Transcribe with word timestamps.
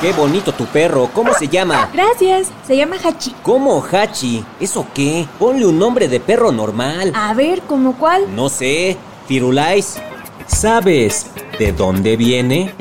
Qué 0.00 0.12
bonito 0.12 0.52
tu 0.54 0.64
perro. 0.64 1.10
¿Cómo 1.12 1.34
se 1.34 1.46
llama? 1.46 1.90
Gracias, 1.92 2.50
se 2.66 2.74
llama 2.74 2.96
Hachi. 3.04 3.34
¿Cómo, 3.42 3.84
Hachi? 3.84 4.42
¿Eso 4.58 4.86
qué? 4.94 5.26
Ponle 5.38 5.66
un 5.66 5.78
nombre 5.78 6.08
de 6.08 6.18
perro 6.20 6.50
normal. 6.50 7.12
A 7.14 7.34
ver, 7.34 7.60
¿cómo 7.68 7.98
cuál? 7.98 8.34
No 8.34 8.48
sé. 8.48 8.96
Firulais. 9.28 9.98
¿Sabes 10.46 11.26
de 11.58 11.72
dónde 11.72 12.16
viene? 12.16 12.72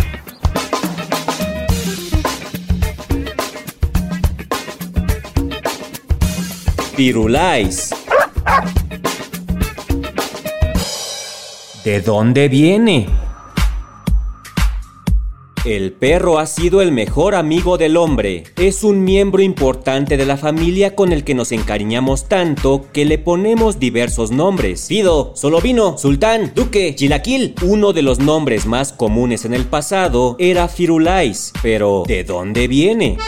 Firulais. 6.96 7.94
¿De 11.84 12.00
dónde 12.00 12.48
viene? 12.48 13.29
El 15.70 15.92
perro 15.92 16.40
ha 16.40 16.48
sido 16.48 16.82
el 16.82 16.92
mejor 16.92 17.36
amigo 17.36 17.78
del 17.78 17.96
hombre. 17.96 18.44
Es 18.58 18.84
un 18.84 19.04
miembro 19.04 19.44
importante 19.44 20.18
de 20.18 20.26
la 20.26 20.36
familia 20.36 20.96
con 20.96 21.14
el 21.14 21.24
que 21.24 21.36
nos 21.36 21.52
encariñamos 21.52 22.28
tanto 22.28 22.88
que 22.92 23.06
le 23.06 23.20
ponemos 23.20 23.78
diversos 23.78 24.32
nombres. 24.32 24.88
Fido, 24.88 25.32
Solovino, 25.36 25.96
Sultán, 26.00 26.54
Duque, 26.56 26.96
Chilaquil. 26.96 27.54
Uno 27.62 27.94
de 27.94 28.02
los 28.02 28.18
nombres 28.18 28.66
más 28.66 28.94
comunes 28.94 29.46
en 29.46 29.54
el 29.54 29.66
pasado 29.66 30.36
era 30.40 30.68
Firulais. 30.70 31.54
Pero, 31.62 32.04
¿de 32.08 32.24
dónde 32.24 32.68
viene? 32.68 33.20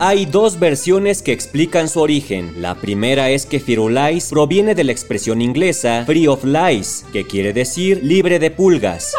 Hay 0.00 0.26
dos 0.26 0.58
versiones 0.58 1.22
que 1.22 1.30
explican 1.30 1.88
su 1.88 2.00
origen. 2.00 2.60
La 2.60 2.74
primera 2.74 3.30
es 3.30 3.46
que 3.46 3.60
Firulais 3.60 4.28
proviene 4.30 4.74
de 4.74 4.82
la 4.82 4.90
expresión 4.90 5.40
inglesa 5.40 6.02
free 6.04 6.26
of 6.26 6.44
lice, 6.44 7.04
que 7.12 7.24
quiere 7.24 7.52
decir 7.52 8.00
libre 8.02 8.40
de 8.40 8.50
pulgas. 8.50 9.12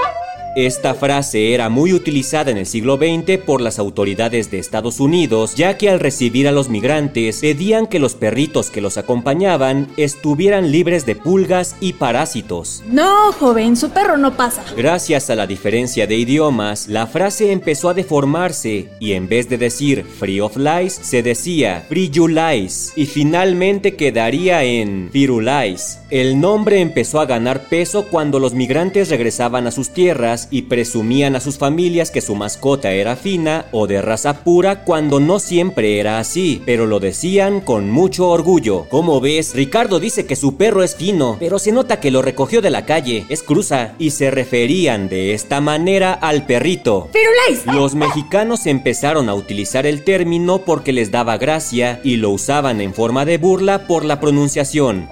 Esta 0.57 0.95
frase 0.95 1.53
era 1.53 1.69
muy 1.69 1.93
utilizada 1.93 2.49
en 2.49 2.57
el 2.57 2.65
siglo 2.65 2.97
XX 2.97 3.37
por 3.37 3.61
las 3.61 3.77
autoridades 3.77 4.49
de 4.49 4.57
Estados 4.57 4.99
Unidos, 4.99 5.53
ya 5.53 5.77
que 5.77 5.87
al 5.87 5.99
recibir 5.99 6.47
a 6.47 6.51
los 6.51 6.67
migrantes 6.67 7.41
pedían 7.41 7.85
que 7.85 7.99
los 7.99 8.15
perritos 8.15 8.71
que 8.71 8.81
los 8.81 8.97
acompañaban 8.97 9.87
estuvieran 9.97 10.71
libres 10.71 11.05
de 11.05 11.15
pulgas 11.15 11.75
y 11.79 11.93
parásitos. 11.93 12.83
No, 12.87 13.33
joven, 13.33 13.77
su 13.77 13.91
perro 13.91 14.17
no 14.17 14.35
pasa. 14.35 14.63
Gracias 14.75 15.29
a 15.29 15.35
la 15.35 15.45
diferencia 15.45 16.07
de 16.07 16.15
idiomas, 16.15 16.87
la 16.87 17.05
frase 17.05 17.51
empezó 17.51 17.89
a 17.89 17.93
deformarse 17.93 18.89
y 18.99 19.11
en 19.11 19.29
vez 19.29 19.49
de 19.49 19.59
decir 19.59 20.05
free 20.05 20.39
of 20.39 20.57
lice, 20.57 21.03
se 21.03 21.21
decía 21.21 21.85
free 21.87 22.09
you 22.09 22.27
lice 22.27 22.93
y 22.95 23.05
finalmente 23.05 23.95
quedaría 23.95 24.63
en 24.63 25.11
firulais. 25.11 25.99
El 26.09 26.39
nombre 26.39 26.79
empezó 26.81 27.19
a 27.19 27.27
ganar 27.27 27.65
peso 27.69 28.07
cuando 28.09 28.39
los 28.39 28.55
migrantes 28.55 29.09
regresaban 29.09 29.67
a 29.67 29.71
sus 29.71 29.91
tierras 29.91 30.46
y 30.51 30.63
presumían 30.63 31.35
a 31.35 31.39
sus 31.39 31.57
familias 31.57 32.11
que 32.11 32.21
su 32.21 32.35
mascota 32.35 32.91
era 32.91 33.15
fina 33.15 33.65
o 33.71 33.87
de 33.87 34.01
raza 34.01 34.43
pura 34.43 34.83
cuando 34.83 35.19
no 35.19 35.39
siempre 35.39 35.99
era 35.99 36.19
así, 36.19 36.61
pero 36.65 36.85
lo 36.85 36.99
decían 36.99 37.61
con 37.61 37.89
mucho 37.89 38.29
orgullo. 38.29 38.85
Como 38.89 39.19
ves, 39.19 39.53
Ricardo 39.53 39.99
dice 39.99 40.25
que 40.25 40.35
su 40.35 40.57
perro 40.57 40.83
es 40.83 40.95
fino, 40.95 41.37
pero 41.39 41.59
se 41.59 41.71
nota 41.71 41.99
que 41.99 42.11
lo 42.11 42.21
recogió 42.21 42.61
de 42.61 42.69
la 42.69 42.85
calle, 42.85 43.25
es 43.29 43.43
cruza, 43.43 43.93
y 43.99 44.11
se 44.11 44.31
referían 44.31 45.09
de 45.09 45.33
esta 45.33 45.61
manera 45.61 46.13
al 46.13 46.45
perrito. 46.45 47.09
¡Firulais! 47.11 47.65
Los 47.65 47.95
mexicanos 47.95 48.65
empezaron 48.65 49.29
a 49.29 49.35
utilizar 49.35 49.85
el 49.85 50.03
término 50.03 50.59
porque 50.59 50.93
les 50.93 51.11
daba 51.11 51.37
gracia 51.37 51.99
y 52.03 52.17
lo 52.17 52.31
usaban 52.31 52.81
en 52.81 52.93
forma 52.93 53.25
de 53.25 53.37
burla 53.37 53.87
por 53.87 54.05
la 54.05 54.19
pronunciación. 54.19 55.07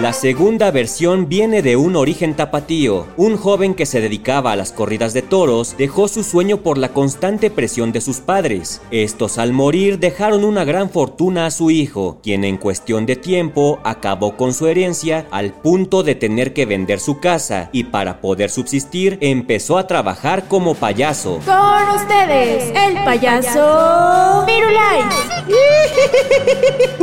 La 0.00 0.12
segunda 0.12 0.70
versión 0.70 1.26
viene 1.26 1.62
de 1.62 1.76
un 1.76 1.96
origen 1.96 2.34
tapatío. 2.34 3.06
Un 3.16 3.38
joven 3.38 3.74
que 3.74 3.86
se 3.86 4.02
dedicaba 4.02 4.52
a 4.52 4.56
las 4.56 4.70
corridas 4.70 5.14
de 5.14 5.22
toros 5.22 5.74
dejó 5.78 6.06
su 6.06 6.22
sueño 6.22 6.58
por 6.58 6.76
la 6.76 6.90
constante 6.90 7.50
presión 7.50 7.92
de 7.92 8.02
sus 8.02 8.20
padres. 8.20 8.82
Estos 8.90 9.38
al 9.38 9.54
morir 9.54 9.98
dejaron 9.98 10.44
una 10.44 10.64
gran 10.64 10.90
fortuna 10.90 11.46
a 11.46 11.50
su 11.50 11.70
hijo, 11.70 12.18
quien 12.22 12.44
en 12.44 12.58
cuestión 12.58 13.06
de 13.06 13.16
tiempo 13.16 13.80
acabó 13.84 14.36
con 14.36 14.52
su 14.52 14.66
herencia 14.66 15.26
al 15.30 15.54
punto 15.54 16.02
de 16.02 16.14
tener 16.14 16.52
que 16.52 16.66
vender 16.66 17.00
su 17.00 17.18
casa 17.18 17.70
y 17.72 17.84
para 17.84 18.20
poder 18.20 18.50
subsistir 18.50 19.16
empezó 19.22 19.78
a 19.78 19.86
trabajar 19.86 20.46
como 20.46 20.74
payaso. 20.74 21.40
Con 21.46 21.96
ustedes, 21.96 22.70
el 22.76 23.02
payaso 23.02 24.44
Firulais. 24.46 25.06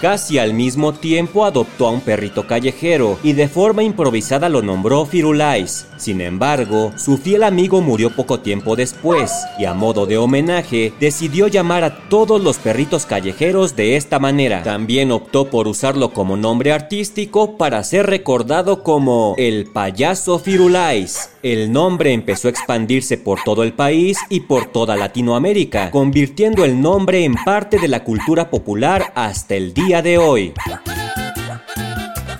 Casi 0.00 0.38
al 0.38 0.54
mismo 0.54 0.94
tiempo 0.94 1.44
adoptó 1.44 1.86
a 1.86 1.90
un 1.90 2.00
perrito 2.00 2.46
callejero 2.46 3.18
y 3.22 3.34
de 3.34 3.48
forma 3.48 3.82
improvisada 3.82 4.48
lo 4.48 4.62
nombró 4.62 5.04
Firulais. 5.04 5.86
Sin 5.98 6.22
embargo, 6.22 6.92
su 6.96 7.18
fiel 7.18 7.42
amigo 7.42 7.82
murió 7.82 8.08
poco 8.08 8.40
tiempo 8.40 8.76
después 8.76 9.30
y 9.58 9.66
a 9.66 9.74
modo 9.74 10.06
de 10.06 10.16
homenaje 10.16 10.94
decidió 10.98 11.48
llamar 11.48 11.84
a 11.84 12.08
todos 12.08 12.40
los 12.40 12.56
perritos 12.56 13.04
callejeros 13.04 13.76
de 13.76 13.96
esta 13.96 14.18
manera. 14.18 14.62
También 14.62 15.12
optó 15.12 15.50
por 15.50 15.68
usarlo 15.68 16.14
como 16.14 16.38
nombre 16.38 16.72
artístico 16.72 17.58
para 17.58 17.84
ser 17.84 18.06
recordado 18.06 18.82
como 18.82 19.34
el 19.36 19.66
payaso 19.66 20.38
Firulais. 20.38 21.28
El 21.42 21.72
nombre 21.72 22.12
empezó 22.12 22.48
a 22.48 22.50
expandirse 22.50 23.18
por 23.18 23.42
todo 23.42 23.62
el 23.62 23.72
país 23.74 24.18
y 24.30 24.40
por 24.40 24.66
toda 24.66 24.96
Latinoamérica, 24.96 25.90
convirtiendo 25.90 26.64
el 26.64 26.80
nombre 26.80 27.24
en 27.24 27.34
parte 27.34 27.78
de 27.78 27.88
la 27.88 28.04
cultura 28.04 28.50
popular 28.50 29.12
hasta 29.14 29.54
el 29.54 29.72
día 29.72 29.89
de 29.98 30.18
hoy. 30.18 30.54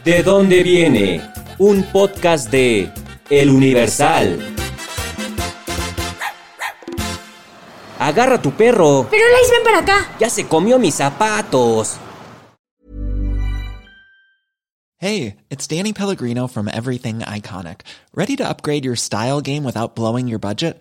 ¿De 0.05 0.22
dónde 0.22 0.62
viene? 0.62 1.21
Un 1.59 1.83
podcast 1.83 2.49
de 2.49 2.88
El 3.28 3.50
Universal. 3.50 4.38
Agarra 7.99 8.41
tu 8.41 8.53
perro. 8.53 9.05
Firulais, 9.11 9.50
ven 9.50 9.65
para 9.65 9.78
acá. 9.81 10.09
Ya 10.21 10.31
se 10.31 10.47
comió 10.47 10.78
mis 10.78 10.94
zapatos. 10.94 11.99
Hey, 14.99 15.37
it's 15.50 15.67
Danny 15.67 15.93
Pellegrino 15.93 16.47
from 16.47 16.69
Everything 16.69 17.19
Iconic. 17.21 17.81
Ready 18.15 18.37
to 18.37 18.49
upgrade 18.49 18.84
your 18.84 18.97
style 18.97 19.41
game 19.41 19.65
without 19.65 19.97
blowing 19.97 20.28
your 20.28 20.38
budget? 20.38 20.81